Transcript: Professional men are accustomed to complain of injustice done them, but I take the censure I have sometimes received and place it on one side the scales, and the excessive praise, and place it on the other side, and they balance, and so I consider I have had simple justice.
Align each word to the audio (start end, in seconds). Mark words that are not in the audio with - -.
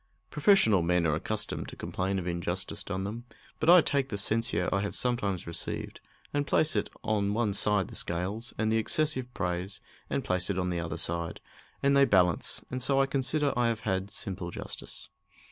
Professional 0.31 0.81
men 0.81 1.05
are 1.05 1.13
accustomed 1.13 1.67
to 1.67 1.75
complain 1.75 2.17
of 2.17 2.25
injustice 2.25 2.83
done 2.83 3.03
them, 3.03 3.25
but 3.59 3.69
I 3.69 3.81
take 3.81 4.09
the 4.09 4.17
censure 4.17 4.67
I 4.73 4.81
have 4.81 4.95
sometimes 4.95 5.45
received 5.45 5.99
and 6.33 6.47
place 6.47 6.75
it 6.75 6.89
on 7.03 7.35
one 7.35 7.53
side 7.53 7.87
the 7.87 7.93
scales, 7.95 8.51
and 8.57 8.71
the 8.71 8.77
excessive 8.77 9.31
praise, 9.35 9.79
and 10.09 10.23
place 10.23 10.49
it 10.49 10.57
on 10.57 10.71
the 10.71 10.79
other 10.79 10.97
side, 10.97 11.39
and 11.83 11.95
they 11.95 12.05
balance, 12.05 12.63
and 12.71 12.81
so 12.81 12.99
I 12.99 13.05
consider 13.05 13.53
I 13.55 13.67
have 13.67 13.81
had 13.81 14.09
simple 14.09 14.49
justice. 14.49 15.09